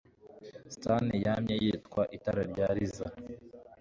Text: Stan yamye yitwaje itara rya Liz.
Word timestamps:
Stan 0.73 1.05
yamye 1.25 1.55
yitwaje 1.63 2.13
itara 2.17 2.41
rya 2.51 2.67
Liz. 2.75 2.95